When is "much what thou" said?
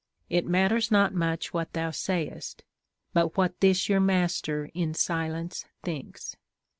1.13-1.91